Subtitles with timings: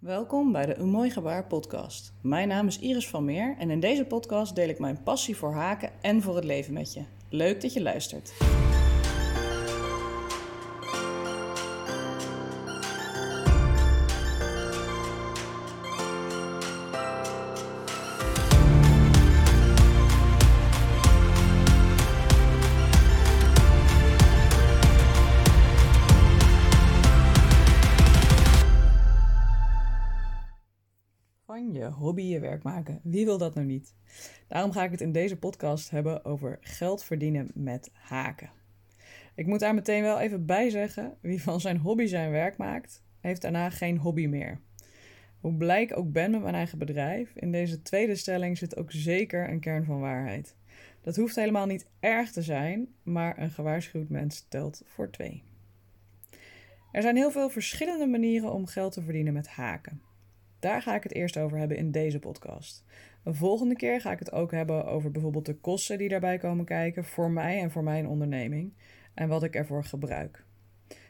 [0.00, 2.12] Welkom bij de Een Mooi Gebaar podcast.
[2.20, 5.52] Mijn naam is Iris van Meer en in deze podcast deel ik mijn passie voor
[5.52, 7.02] haken en voor het leven met je.
[7.28, 8.32] Leuk dat je luistert.
[32.62, 33.00] Maken.
[33.02, 33.94] Wie wil dat nou niet?
[34.48, 38.50] Daarom ga ik het in deze podcast hebben over geld verdienen met haken.
[39.34, 43.02] Ik moet daar meteen wel even bij zeggen: wie van zijn hobby zijn werk maakt,
[43.20, 44.60] heeft daarna geen hobby meer.
[45.40, 48.90] Hoe blij ik ook ben met mijn eigen bedrijf, in deze tweede stelling zit ook
[48.92, 50.56] zeker een kern van waarheid.
[51.00, 55.42] Dat hoeft helemaal niet erg te zijn, maar een gewaarschuwd mens telt voor twee.
[56.92, 60.02] Er zijn heel veel verschillende manieren om geld te verdienen met haken.
[60.60, 62.84] Daar ga ik het eerst over hebben in deze podcast.
[63.24, 66.64] Een volgende keer ga ik het ook hebben over bijvoorbeeld de kosten die daarbij komen
[66.64, 68.72] kijken voor mij en voor mijn onderneming
[69.14, 70.44] en wat ik ervoor gebruik.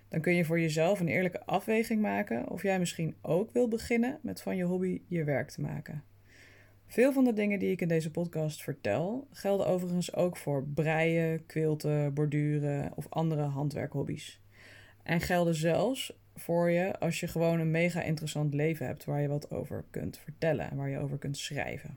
[0.09, 4.19] Dan kun je voor jezelf een eerlijke afweging maken of jij misschien ook wil beginnen
[4.23, 6.03] met van je hobby je werk te maken.
[6.87, 11.47] Veel van de dingen die ik in deze podcast vertel gelden overigens ook voor breien,
[11.47, 14.41] quilten, borduren of andere handwerkhobby's.
[15.03, 19.29] En gelden zelfs voor je als je gewoon een mega interessant leven hebt waar je
[19.29, 21.97] wat over kunt vertellen en waar je over kunt schrijven.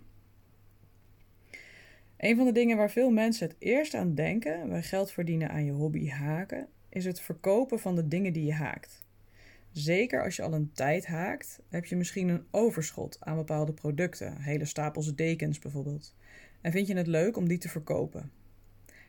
[2.17, 5.65] Een van de dingen waar veel mensen het eerst aan denken bij geld verdienen aan
[5.65, 9.05] je hobby haken, is het verkopen van de dingen die je haakt.
[9.71, 14.41] Zeker als je al een tijd haakt, heb je misschien een overschot aan bepaalde producten,
[14.41, 16.15] hele stapels dekens bijvoorbeeld.
[16.61, 18.31] En vind je het leuk om die te verkopen.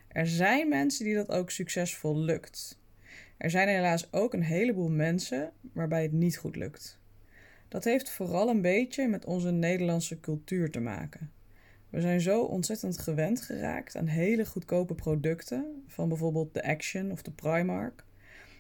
[0.09, 2.79] Er zijn mensen die dat ook succesvol lukt.
[3.45, 6.99] Er zijn helaas ook een heleboel mensen waarbij het niet goed lukt.
[7.69, 11.31] Dat heeft vooral een beetje met onze Nederlandse cultuur te maken.
[11.91, 17.23] We zijn zo ontzettend gewend geraakt aan hele goedkope producten, van bijvoorbeeld de Action of
[17.23, 18.05] de Primark,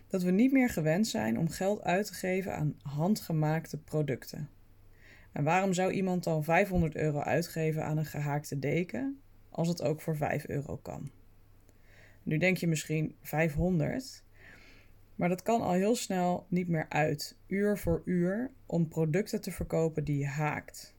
[0.06, 4.48] dat we niet meer gewend zijn om geld uit te geven aan handgemaakte producten.
[5.32, 9.20] En waarom zou iemand dan 500 euro uitgeven aan een gehaakte deken,
[9.50, 11.10] als het ook voor 5 euro kan?
[12.22, 14.23] Nu denk je misschien 500,
[15.14, 19.52] maar dat kan al heel snel niet meer uit, uur voor uur, om producten te
[19.52, 20.94] verkopen die je haakt.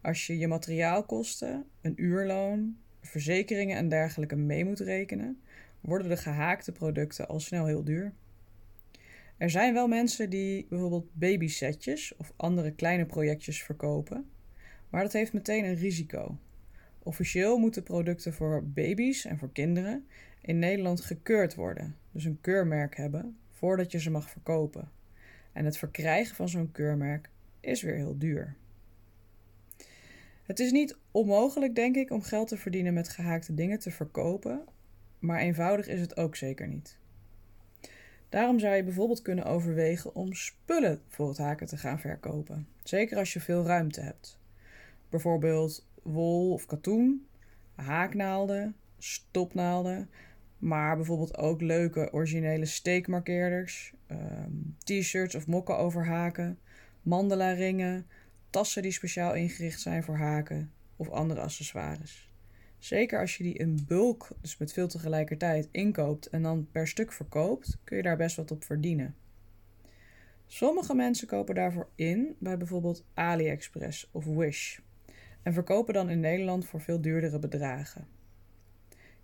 [0.00, 5.40] Als je je materiaalkosten, een uurloon, verzekeringen en dergelijke mee moet rekenen,
[5.80, 8.12] worden de gehaakte producten al snel heel duur.
[9.36, 14.30] Er zijn wel mensen die bijvoorbeeld babysetjes of andere kleine projectjes verkopen,
[14.90, 16.38] maar dat heeft meteen een risico.
[16.98, 20.06] Officieel moeten producten voor baby's en voor kinderen
[20.40, 24.90] in Nederland gekeurd worden, dus een keurmerk hebben, voordat je ze mag verkopen.
[25.52, 28.56] En het verkrijgen van zo'n keurmerk is weer heel duur.
[30.42, 34.64] Het is niet onmogelijk, denk ik, om geld te verdienen met gehaakte dingen te verkopen,
[35.18, 36.98] maar eenvoudig is het ook zeker niet.
[38.28, 43.18] Daarom zou je bijvoorbeeld kunnen overwegen om spullen voor het haken te gaan verkopen, zeker
[43.18, 44.38] als je veel ruimte hebt.
[45.08, 47.26] Bijvoorbeeld wol of katoen,
[47.74, 50.10] haaknaalden, stopnaalden,
[50.60, 56.58] maar bijvoorbeeld ook leuke originele steekmarkeerders, ehm, t-shirts of mokken over haken,
[57.02, 58.06] mandala ringen,
[58.50, 62.30] tassen die speciaal ingericht zijn voor haken of andere accessoires.
[62.78, 67.12] Zeker als je die in bulk, dus met veel tegelijkertijd, inkoopt en dan per stuk
[67.12, 69.14] verkoopt, kun je daar best wat op verdienen.
[70.46, 74.78] Sommige mensen kopen daarvoor in bij bijvoorbeeld AliExpress of Wish
[75.42, 78.19] en verkopen dan in Nederland voor veel duurdere bedragen.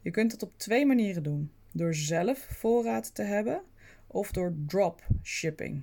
[0.06, 3.62] Je kunt het op twee manieren doen: door zelf voorraad te hebben
[4.06, 5.83] of door dropshipping.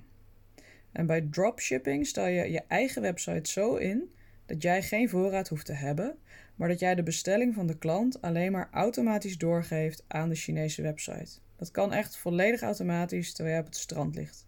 [0.92, 4.14] En bij dropshipping stel je je eigen website zo in
[4.46, 6.16] dat jij geen voorraad hoeft te hebben,
[6.54, 10.82] maar dat jij de bestelling van de klant alleen maar automatisch doorgeeft aan de Chinese
[10.82, 11.38] website.
[11.56, 14.46] Dat kan echt volledig automatisch terwijl je op het strand ligt.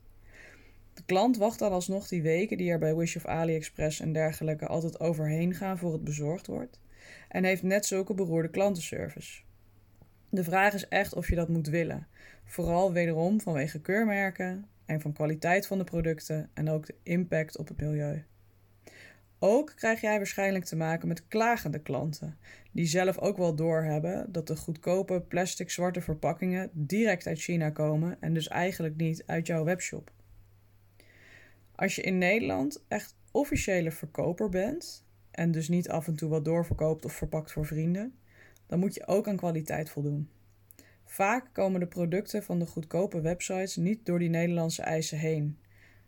[0.95, 4.67] De klant wacht dan alsnog die weken die er bij Wish of AliExpress en dergelijke
[4.67, 6.81] altijd overheen gaan voor het bezorgd wordt.
[7.29, 9.45] En heeft net zulke beroerde klantenservice.
[10.29, 12.07] De vraag is echt of je dat moet willen.
[12.45, 17.69] Vooral wederom vanwege keurmerken en van kwaliteit van de producten en ook de impact op
[17.69, 18.25] het milieu.
[19.39, 22.39] Ook krijg jij waarschijnlijk te maken met klagende klanten,
[22.73, 28.17] die zelf ook wel doorhebben dat de goedkope plastic zwarte verpakkingen direct uit China komen
[28.21, 30.13] en dus eigenlijk niet uit jouw webshop.
[31.75, 36.45] Als je in Nederland echt officiële verkoper bent en dus niet af en toe wat
[36.45, 38.15] doorverkoopt of verpakt voor vrienden,
[38.67, 40.29] dan moet je ook aan kwaliteit voldoen.
[41.05, 45.59] Vaak komen de producten van de goedkope websites niet door die Nederlandse eisen heen.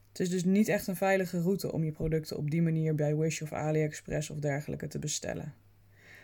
[0.09, 3.17] Het is dus niet echt een veilige route om je producten op die manier bij
[3.17, 5.55] Wish of AliExpress of dergelijke te bestellen.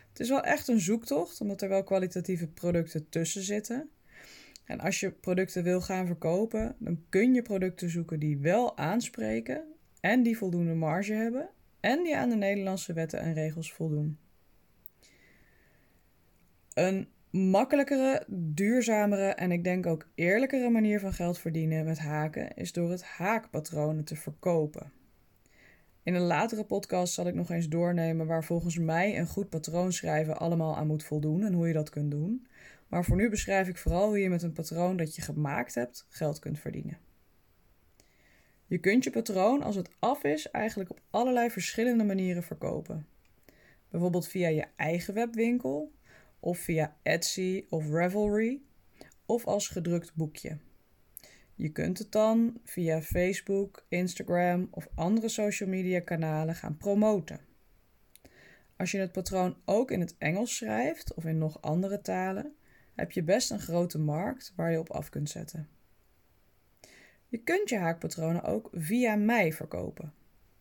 [0.08, 3.88] Het is wel echt een zoektocht, omdat er wel kwalitatieve producten tussen zitten.
[4.64, 9.64] En als je producten wil gaan verkopen, dan kun je producten zoeken die wel aanspreken
[10.00, 11.48] en die voldoende marge hebben
[11.80, 14.18] en die aan de Nederlandse wetten en regels voldoen.
[16.74, 22.72] Een makkelijkere, duurzamere en ik denk ook eerlijkere manier van geld verdienen met haken is
[22.72, 24.92] door het haakpatronen te verkopen.
[26.02, 29.92] In een latere podcast zal ik nog eens doornemen waar volgens mij een goed patroon
[29.92, 32.46] schrijven allemaal aan moet voldoen en hoe je dat kunt doen.
[32.88, 36.06] Maar voor nu beschrijf ik vooral hoe je met een patroon dat je gemaakt hebt
[36.08, 36.98] geld kunt verdienen.
[38.66, 43.06] Je kunt je patroon als het af is eigenlijk op allerlei verschillende manieren verkopen.
[43.88, 45.92] Bijvoorbeeld via je eigen webwinkel,
[46.44, 48.60] of via Etsy of Ravelry,
[49.26, 50.58] of als gedrukt boekje.
[51.54, 57.40] Je kunt het dan via Facebook, Instagram of andere social media kanalen gaan promoten.
[58.76, 62.54] Als je het patroon ook in het Engels schrijft of in nog andere talen,
[62.94, 65.68] heb je best een grote markt waar je op af kunt zetten.
[67.28, 70.12] Je kunt je haakpatronen ook via mij verkopen.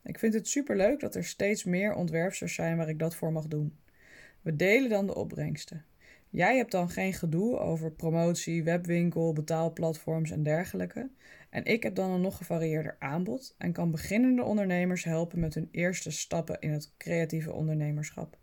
[0.04, 3.48] Ik vind het superleuk dat er steeds meer ontwerpers zijn waar ik dat voor mag
[3.48, 3.78] doen.
[4.44, 5.86] We delen dan de opbrengsten.
[6.30, 11.10] Jij hebt dan geen gedoe over promotie, webwinkel, betaalplatforms en dergelijke.
[11.50, 15.70] En ik heb dan een nog gevarieerder aanbod en kan beginnende ondernemers helpen met hun
[15.72, 18.38] eerste stappen in het creatieve ondernemerschap.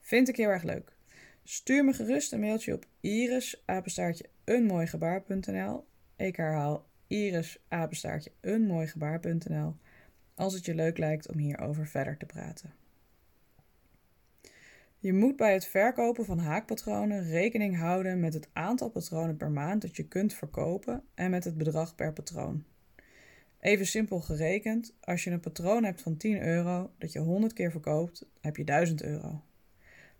[0.00, 0.96] Vind ik heel erg leuk.
[1.44, 5.84] Stuur me gerust een mailtje op irisapenstaartje eenmooigebaar.nl.
[6.16, 9.76] Ik herhaal irisapenstaartje eenmooigebaar.nl
[10.34, 12.77] als het je leuk lijkt om hierover verder te praten.
[15.00, 19.82] Je moet bij het verkopen van haakpatronen rekening houden met het aantal patronen per maand
[19.82, 22.64] dat je kunt verkopen en met het bedrag per patroon.
[23.60, 27.70] Even simpel gerekend, als je een patroon hebt van 10 euro dat je 100 keer
[27.70, 29.42] verkoopt, heb je 1000 euro.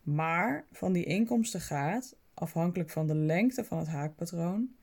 [0.02, 4.74] Maar van die inkomsten gaat, afhankelijk van de lengte van het haakpatroon,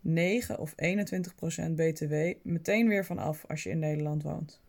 [0.00, 4.60] 9 of 21 procent BTW meteen weer vanaf als je in Nederland woont.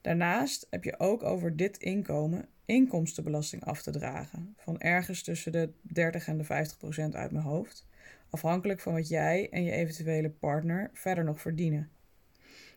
[0.00, 4.54] Daarnaast heb je ook over dit inkomen inkomstenbelasting af te dragen.
[4.56, 7.86] Van ergens tussen de 30 en de 50 procent uit mijn hoofd.
[8.30, 11.90] Afhankelijk van wat jij en je eventuele partner verder nog verdienen.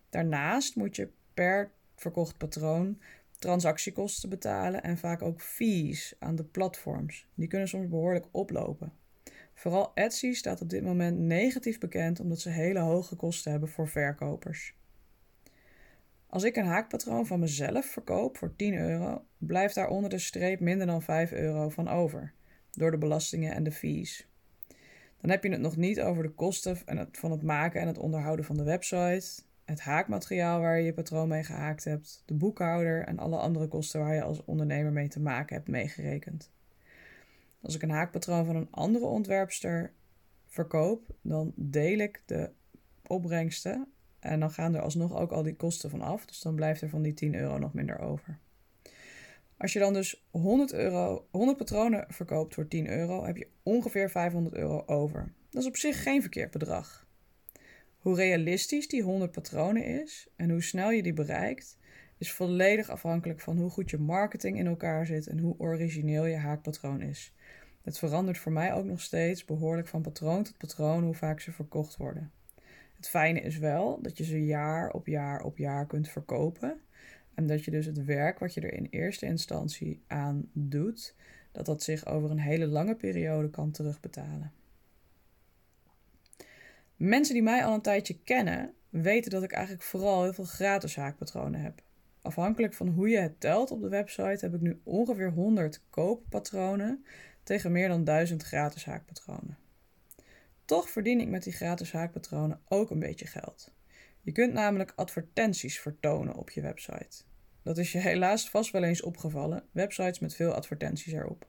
[0.10, 2.98] Daarnaast moet je per verkocht patroon
[3.40, 7.28] transactiekosten betalen en vaak ook fees aan de platforms.
[7.34, 8.94] Die kunnen soms behoorlijk oplopen.
[9.54, 13.88] Vooral Etsy staat op dit moment negatief bekend omdat ze hele hoge kosten hebben voor
[13.88, 14.76] verkopers.
[16.36, 20.60] Als ik een haakpatroon van mezelf verkoop voor 10 euro, blijft daar onder de streep
[20.60, 22.34] minder dan 5 euro van over,
[22.72, 24.28] door de belastingen en de fees.
[25.22, 26.78] Dan heb je het nog niet over de kosten
[27.12, 31.28] van het maken en het onderhouden van de website, het haakmateriaal waar je je patroon
[31.28, 35.22] mee gehaakt hebt, de boekhouder en alle andere kosten waar je als ondernemer mee te
[35.22, 36.52] maken hebt meegerekend.
[37.62, 39.94] Als ik een haakpatroon van een andere ontwerpster
[40.48, 42.52] verkoop, dan deel ik de
[43.08, 43.88] opbrengsten
[44.26, 46.26] en dan gaan er alsnog ook al die kosten van af.
[46.26, 48.40] Dus dan blijft er van die 10 euro nog minder over.
[49.58, 54.10] Als je dan dus 100, euro, 100 patronen verkoopt voor 10 euro, heb je ongeveer
[54.10, 55.34] 500 euro over.
[55.50, 57.08] Dat is op zich geen verkeerd bedrag.
[57.98, 61.78] Hoe realistisch die 100 patronen is en hoe snel je die bereikt,
[62.18, 66.36] is volledig afhankelijk van hoe goed je marketing in elkaar zit en hoe origineel je
[66.36, 67.34] haakpatroon is.
[67.82, 71.52] Het verandert voor mij ook nog steeds behoorlijk van patroon tot patroon hoe vaak ze
[71.52, 72.32] verkocht worden.
[72.96, 76.82] Het fijne is wel dat je ze jaar op jaar op jaar kunt verkopen.
[77.34, 81.16] En dat je dus het werk wat je er in eerste instantie aan doet,
[81.52, 84.52] dat dat zich over een hele lange periode kan terugbetalen.
[86.96, 90.96] Mensen die mij al een tijdje kennen, weten dat ik eigenlijk vooral heel veel gratis
[90.96, 91.82] haakpatronen heb.
[92.22, 97.06] Afhankelijk van hoe je het telt op de website heb ik nu ongeveer 100 kooppatronen
[97.44, 99.58] tegen meer dan 1000 gratis haakpatronen.
[100.66, 103.74] Toch verdien ik met die gratis haakpatronen ook een beetje geld.
[104.22, 107.24] Je kunt namelijk advertenties vertonen op je website.
[107.64, 111.48] Dat is je helaas vast wel eens opgevallen, websites met veel advertenties erop.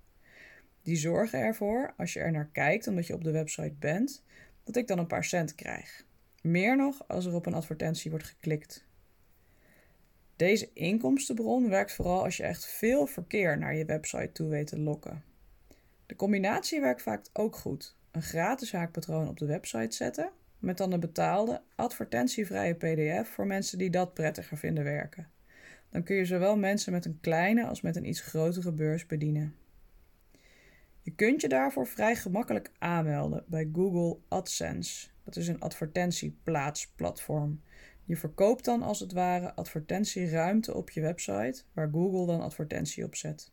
[0.82, 4.24] Die zorgen ervoor, als je er naar kijkt omdat je op de website bent,
[4.64, 6.04] dat ik dan een paar cent krijg.
[6.42, 8.86] Meer nog als er op een advertentie wordt geklikt.
[10.36, 14.78] Deze inkomstenbron werkt vooral als je echt veel verkeer naar je website toe weet te
[14.78, 15.24] lokken.
[16.06, 20.92] De combinatie werkt vaak ook goed een gratis haakpatroon op de website zetten, met dan
[20.92, 25.30] een betaalde, advertentievrije PDF voor mensen die dat prettiger vinden werken.
[25.90, 29.54] Dan kun je zowel mensen met een kleine als met een iets grotere beurs bedienen.
[31.02, 35.08] Je kunt je daarvoor vrij gemakkelijk aanmelden bij Google AdSense.
[35.24, 37.60] Dat is een advertentieplaatsplatform.
[38.04, 43.14] Je verkoopt dan als het ware advertentieruimte op je website, waar Google dan advertentie op
[43.14, 43.50] zet.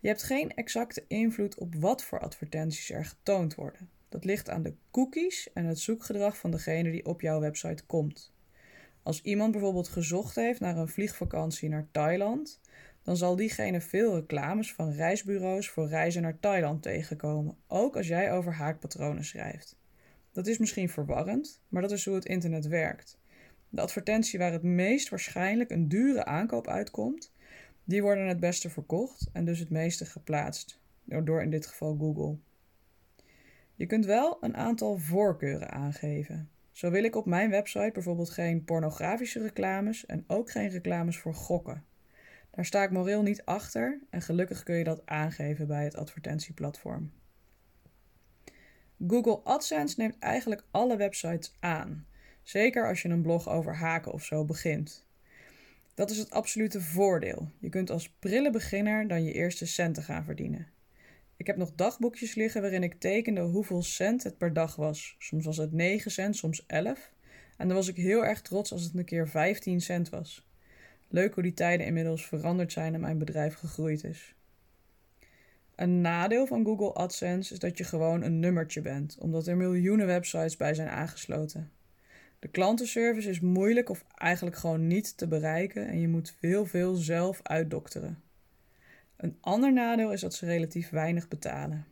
[0.00, 3.90] Je hebt geen exacte invloed op wat voor advertenties er getoond worden.
[4.08, 8.32] Dat ligt aan de cookies en het zoekgedrag van degene die op jouw website komt.
[9.02, 12.60] Als iemand bijvoorbeeld gezocht heeft naar een vliegvakantie naar Thailand,
[13.02, 18.32] dan zal diegene veel reclames van reisbureaus voor reizen naar Thailand tegenkomen, ook als jij
[18.32, 19.76] over haakpatronen schrijft.
[20.32, 23.18] Dat is misschien verwarrend, maar dat is hoe het internet werkt.
[23.68, 27.32] De advertentie waar het meest waarschijnlijk een dure aankoop uitkomt,
[27.90, 32.38] die worden het beste verkocht en dus het meeste geplaatst, door in dit geval Google.
[33.74, 36.50] Je kunt wel een aantal voorkeuren aangeven.
[36.70, 41.34] Zo wil ik op mijn website bijvoorbeeld geen pornografische reclames en ook geen reclames voor
[41.34, 41.84] gokken.
[42.50, 47.12] Daar sta ik moreel niet achter en gelukkig kun je dat aangeven bij het advertentieplatform.
[49.06, 52.06] Google AdSense neemt eigenlijk alle websites aan,
[52.42, 55.08] zeker als je een blog over haken of zo begint.
[55.94, 57.50] Dat is het absolute voordeel.
[57.58, 60.66] Je kunt als prille beginner dan je eerste centen gaan verdienen.
[61.36, 65.16] Ik heb nog dagboekjes liggen waarin ik tekende hoeveel cent het per dag was.
[65.18, 67.12] Soms was het 9 cent, soms 11.
[67.56, 70.48] En dan was ik heel erg trots als het een keer 15 cent was.
[71.08, 74.34] Leuk hoe die tijden inmiddels veranderd zijn en mijn bedrijf gegroeid is.
[75.74, 80.06] Een nadeel van Google AdSense is dat je gewoon een nummertje bent, omdat er miljoenen
[80.06, 81.70] websites bij zijn aangesloten.
[82.40, 86.94] De klantenservice is moeilijk of eigenlijk gewoon niet te bereiken en je moet veel, veel
[86.94, 88.22] zelf uitdokteren.
[89.16, 91.86] Een ander nadeel is dat ze relatief weinig betalen.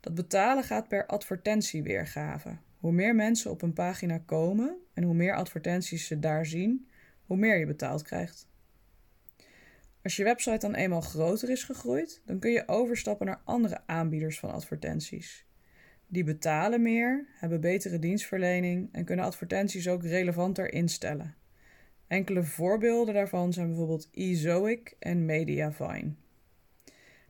[0.00, 2.56] Dat betalen gaat per advertentieweergave.
[2.76, 6.88] Hoe meer mensen op een pagina komen en hoe meer advertenties ze daar zien,
[7.26, 8.46] hoe meer je betaald krijgt.
[10.02, 14.38] Als je website dan eenmaal groter is gegroeid, dan kun je overstappen naar andere aanbieders
[14.38, 15.46] van advertenties.
[16.12, 21.34] Die betalen meer, hebben betere dienstverlening en kunnen advertenties ook relevanter instellen.
[22.06, 26.12] Enkele voorbeelden daarvan zijn bijvoorbeeld eZoic en Mediavine.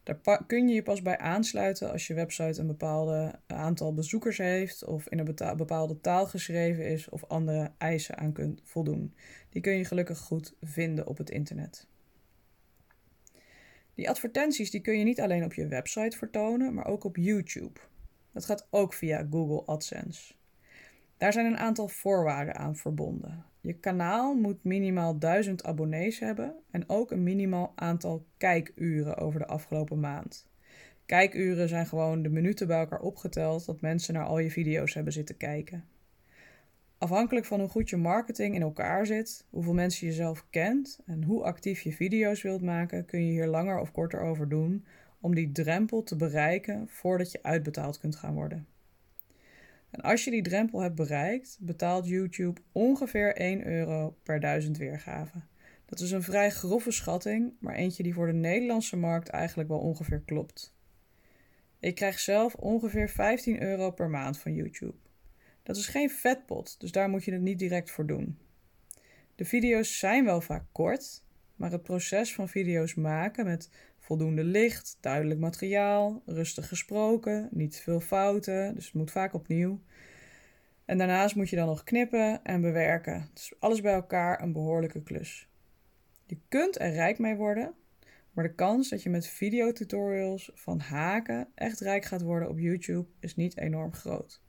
[0.03, 4.85] Daar kun je je pas bij aansluiten als je website een bepaalde aantal bezoekers heeft
[4.85, 9.15] of in een bepaalde taal geschreven is of andere eisen aan kunt voldoen.
[9.51, 11.87] Die kun je gelukkig goed vinden op het internet.
[13.95, 17.81] Die advertenties die kun je niet alleen op je website vertonen, maar ook op YouTube.
[18.33, 20.35] Dat gaat ook via Google AdSense.
[21.17, 23.45] Daar zijn een aantal voorwaarden aan verbonden.
[23.61, 29.47] Je kanaal moet minimaal 1000 abonnees hebben en ook een minimaal aantal kijkuren over de
[29.47, 30.49] afgelopen maand.
[31.07, 35.13] Kijkuren zijn gewoon de minuten bij elkaar opgeteld dat mensen naar al je video's hebben
[35.13, 35.85] zitten kijken.
[36.99, 41.23] Afhankelijk van hoe goed je marketing in elkaar zit, hoeveel mensen je zelf kent en
[41.23, 44.87] hoe actief je video's wilt maken, kun je hier langer of korter over doen
[45.23, 48.67] om die drempel te bereiken voordat je uitbetaald kunt gaan worden.
[49.91, 55.49] En als je die drempel hebt bereikt, betaalt YouTube ongeveer 1 euro per 1000 weergaven.
[55.87, 59.79] Dat is een vrij grove schatting, maar eentje die voor de Nederlandse markt eigenlijk wel
[59.79, 60.75] ongeveer klopt.
[61.79, 64.97] Ik krijg zelf ongeveer 15 euro per maand van YouTube.
[65.63, 68.39] Dat is geen vetpot, dus daar moet je het niet direct voor doen.
[69.35, 71.23] De video's zijn wel vaak kort,
[71.57, 73.71] maar het proces van video's maken met
[74.03, 79.81] voldoende licht, duidelijk materiaal, rustig gesproken, niet veel fouten, dus het moet vaak opnieuw.
[80.85, 83.29] En daarnaast moet je dan nog knippen en bewerken.
[83.35, 85.49] Dus alles bij elkaar een behoorlijke klus.
[86.27, 87.75] Je kunt er rijk mee worden,
[88.33, 93.09] maar de kans dat je met videotutorials van haken echt rijk gaat worden op YouTube
[93.21, 94.43] is niet enorm groot.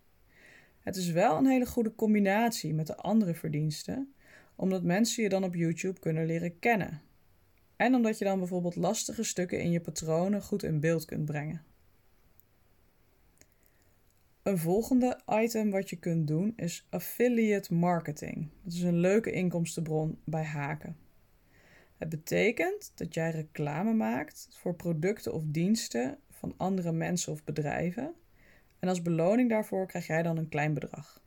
[0.79, 4.13] Het is wel een hele goede combinatie met de andere verdiensten,
[4.55, 7.01] omdat mensen je dan op YouTube kunnen leren kennen.
[7.83, 11.63] En omdat je dan bijvoorbeeld lastige stukken in je patronen goed in beeld kunt brengen.
[14.43, 18.49] Een volgende item wat je kunt doen is affiliate marketing.
[18.61, 20.97] Dat is een leuke inkomstenbron bij haken.
[21.97, 28.13] Het betekent dat jij reclame maakt voor producten of diensten van andere mensen of bedrijven.
[28.79, 31.21] En als beloning daarvoor krijg jij dan een klein bedrag.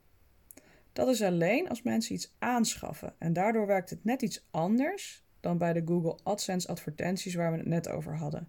[0.93, 5.59] Dat is alleen als mensen iets aanschaffen en daardoor werkt het net iets anders dan
[5.59, 8.49] bij de Google AdSense advertenties waar we het net over hadden.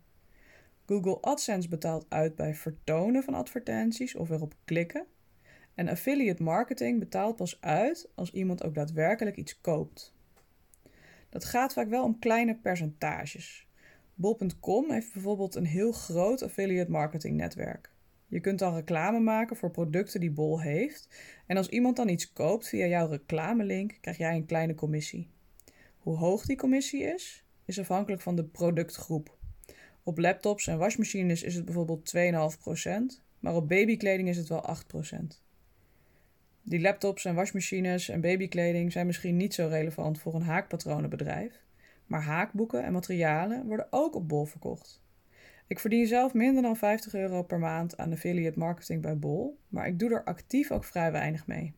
[0.85, 5.05] Google AdSense betaalt uit bij vertonen van advertenties of erop klikken.
[5.73, 10.15] En affiliate marketing betaalt pas uit als iemand ook daadwerkelijk iets koopt.
[11.29, 13.67] Dat gaat vaak wel om kleine percentages.
[14.13, 17.91] Bol.com heeft bijvoorbeeld een heel groot affiliate marketing netwerk.
[18.27, 21.09] Je kunt dan reclame maken voor producten die Bol heeft.
[21.45, 25.29] En als iemand dan iets koopt via jouw reclamelink, krijg jij een kleine commissie.
[26.07, 29.37] Hoe hoog die commissie is, is afhankelijk van de productgroep.
[30.03, 35.17] Op laptops en wasmachines is het bijvoorbeeld 2,5%, maar op babykleding is het wel 8%.
[36.61, 41.63] Die laptops en wasmachines en babykleding zijn misschien niet zo relevant voor een haakpatronenbedrijf,
[42.05, 45.01] maar haakboeken en materialen worden ook op Bol verkocht.
[45.67, 49.87] Ik verdien zelf minder dan 50 euro per maand aan affiliate marketing bij Bol, maar
[49.87, 51.73] ik doe er actief ook vrij weinig mee.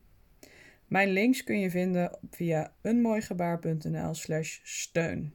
[0.90, 5.32] Mijn links kun je vinden via eenmooigebaar.nl/slash steun.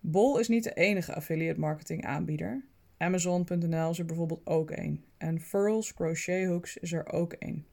[0.00, 2.64] Bol is niet de enige affiliate marketing aanbieder.
[2.96, 5.04] Amazon.nl is er bijvoorbeeld ook één.
[5.18, 7.66] En Furls Crochet Hooks is er ook één.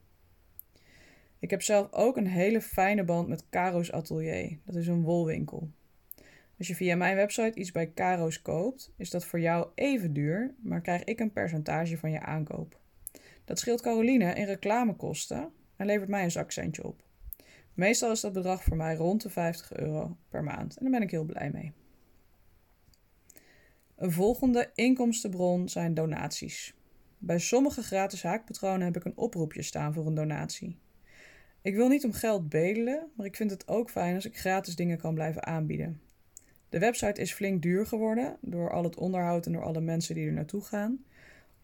[1.40, 4.58] Ik heb zelf ook een hele fijne band met Caro's Atelier.
[4.66, 5.70] Dat is een wolwinkel.
[6.58, 10.56] Als je via mijn website iets bij Caro's koopt, is dat voor jou even duur,
[10.62, 12.80] maar krijg ik een percentage van je aankoop.
[13.46, 17.04] Dat scheelt Caroline in reclamekosten en levert mij een zakcentje op.
[17.74, 21.02] Meestal is dat bedrag voor mij rond de 50 euro per maand en daar ben
[21.02, 21.72] ik heel blij mee.
[23.96, 26.74] Een volgende inkomstenbron zijn donaties.
[27.18, 30.78] Bij sommige gratis haakpatronen heb ik een oproepje staan voor een donatie.
[31.62, 34.76] Ik wil niet om geld bedelen, maar ik vind het ook fijn als ik gratis
[34.76, 36.02] dingen kan blijven aanbieden.
[36.70, 40.28] De website is flink duur geworden door al het onderhoud en door alle mensen die
[40.28, 41.04] er naartoe gaan.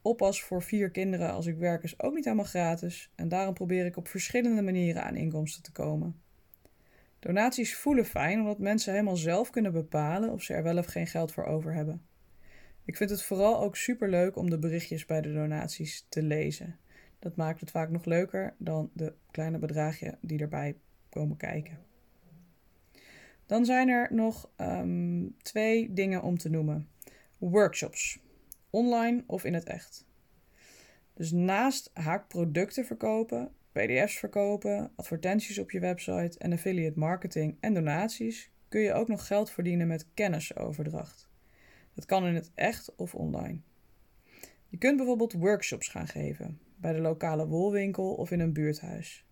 [0.06, 3.86] Oppas voor vier kinderen als ik werk is ook niet helemaal gratis en daarom probeer
[3.86, 6.22] ik op verschillende manieren aan inkomsten te komen.
[7.20, 11.08] Donaties voelen fijn omdat mensen helemaal zelf kunnen bepalen of ze er wel of geen
[11.08, 12.02] geld voor over hebben.
[12.84, 16.80] Ik vind het vooral ook super leuk om de berichtjes bij de donaties te lezen.
[17.20, 20.78] Dat maakt het vaak nog leuker dan de kleine bedragen die erbij
[21.10, 21.80] komen kijken.
[23.46, 26.90] Dan zijn er nog um, twee dingen om te noemen:
[27.38, 28.24] workshops,
[28.76, 30.06] online of in het echt.
[31.14, 38.52] Dus naast haakproducten verkopen, PDF's verkopen, advertenties op je website en affiliate marketing en donaties
[38.70, 41.30] kun je ook nog geld verdienen met kennisoverdracht.
[41.94, 43.60] Dat kan in het echt of online.
[44.68, 49.26] Je kunt bijvoorbeeld workshops gaan geven bij de lokale wolwinkel of in een buurthuis.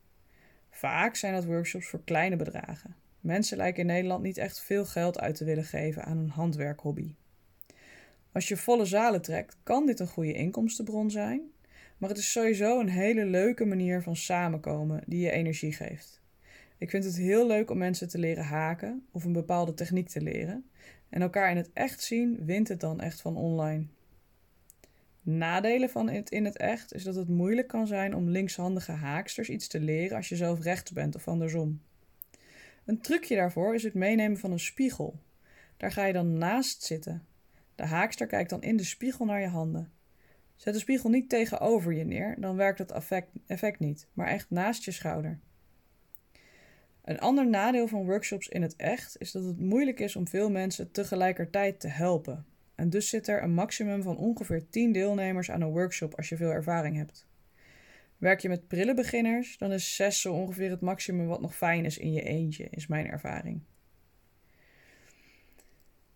[0.69, 2.95] Vaak zijn dat workshops voor kleine bedragen.
[3.19, 7.15] Mensen lijken in Nederland niet echt veel geld uit te willen geven aan een handwerkhobby.
[8.33, 11.41] Als je volle zalen trekt, kan dit een goede inkomstenbron zijn,
[11.97, 16.21] maar het is sowieso een hele leuke manier van samenkomen die je energie geeft.
[16.77, 20.21] Ik vind het heel leuk om mensen te leren haken of een bepaalde techniek te
[20.21, 20.65] leren.
[21.09, 23.85] En elkaar in het echt zien wint het dan echt van online.
[25.21, 29.49] Nadelen van het in het echt is dat het moeilijk kan zijn om linkshandige haaksters
[29.49, 31.81] iets te leren als je zelf rechts bent of andersom.
[32.85, 35.19] Een trucje daarvoor is het meenemen van een spiegel.
[35.77, 37.25] Daar ga je dan naast zitten.
[37.75, 39.91] De haakster kijkt dan in de spiegel naar je handen.
[40.55, 42.91] Zet de spiegel niet tegenover je neer, dan werkt het
[43.47, 45.39] effect, niet, maar echt naast je schouder.
[47.03, 50.49] Een ander nadeel van workshops in het echt is dat het moeilijk is om veel
[50.49, 52.45] mensen tegelijkertijd te helpen.
[52.75, 56.37] En dus zit er een maximum van ongeveer 10 deelnemers aan een workshop als je
[56.37, 57.27] veel ervaring hebt.
[58.17, 61.97] Werk je met brillenbeginners, dan is 6 zo ongeveer het maximum wat nog fijn is
[61.97, 63.61] in je eentje, is mijn ervaring.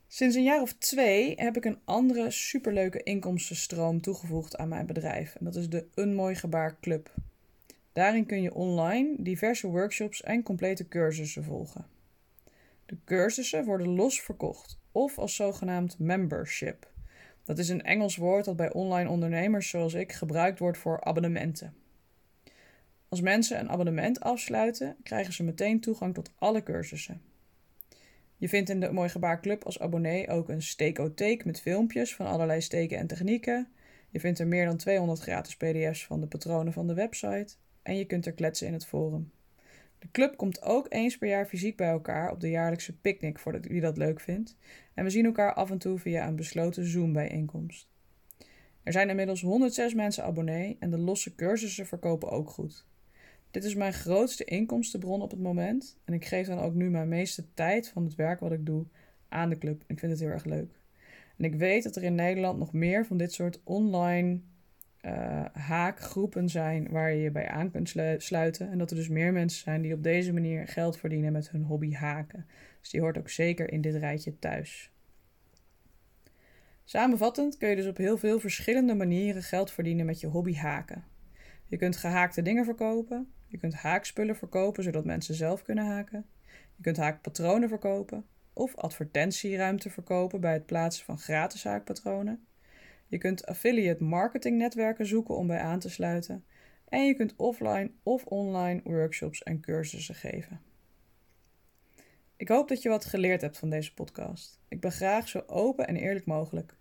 [0.08, 5.36] Sinds een jaar of twee heb ik een andere superleuke inkomstenstroom toegevoegd aan mijn bedrijf.
[5.36, 7.14] En dat is de Een Mooi Gebaar Club.
[7.94, 11.86] Daarin kun je online diverse workshops en complete cursussen volgen.
[12.86, 16.92] De cursussen worden los verkocht of als zogenaamd membership.
[17.44, 21.74] Dat is een Engels woord dat bij online ondernemers zoals ik gebruikt wordt voor abonnementen.
[23.10, 27.22] Als mensen een abonnement afsluiten, krijgen ze meteen toegang tot alle cursussen.
[28.40, 32.26] Je vindt in de Mooi Gebaar Club als abonnee ook een steekotheek met filmpjes van
[32.26, 33.68] allerlei steken en technieken.
[34.10, 37.96] Je vindt er meer dan 200 gratis PDF's van de patronen van de website en
[37.96, 39.32] je kunt er kletsen in het forum.
[40.00, 43.60] De club komt ook eens per jaar fysiek bij elkaar op de jaarlijkse picknick voor
[43.62, 44.58] wie dat leuk vindt.
[44.94, 47.90] En we zien elkaar af en toe via een besloten Zoom-bijeenkomst.
[48.84, 52.86] Er zijn inmiddels 106 mensen abonnee en de losse cursussen verkopen ook goed.
[53.58, 57.08] Dit is mijn grootste inkomstenbron op het moment en ik geef dan ook nu mijn
[57.08, 58.86] meeste tijd van het werk wat ik doe
[59.30, 59.84] aan de club.
[59.88, 60.80] Ik vind het heel erg leuk.
[61.38, 64.40] En ik weet dat er in Nederland nog meer van dit soort online
[65.02, 68.70] uh, haakgroepen zijn waar je je bij aan kunt sluiten.
[68.72, 71.64] En dat er dus meer mensen zijn die op deze manier geld verdienen met hun
[71.64, 72.46] hobby haken.
[72.80, 74.92] Dus die hoort ook zeker in dit rijtje thuis.
[76.84, 81.04] Samenvattend kun je dus op heel veel verschillende manieren geld verdienen met je hobby haken.
[81.68, 86.26] Je kunt gehaakte dingen verkopen, je kunt haakspullen verkopen zodat mensen zelf kunnen haken,
[86.76, 92.48] je kunt haakpatronen verkopen of advertentieruimte verkopen bij het plaatsen van gratis haakpatronen.
[93.08, 96.46] Je kunt affiliate marketing netwerken zoeken om bij aan te sluiten.
[96.90, 100.62] En je kunt offline of online workshops en cursussen geven.
[102.38, 104.60] Ik hoop dat je wat geleerd hebt van deze podcast.
[104.68, 106.76] Ik ben graag zo open en eerlijk mogelijk.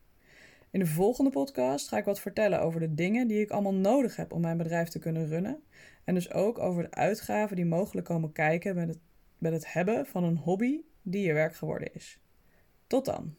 [0.77, 4.17] In de volgende podcast ga ik wat vertellen over de dingen die ik allemaal nodig
[4.17, 5.63] heb om mijn bedrijf te kunnen runnen.
[6.05, 10.25] En dus ook over de uitgaven die mogelijk komen kijken met het, het hebben van
[10.25, 12.21] een hobby die je werk geworden is.
[12.87, 13.35] Tot dan!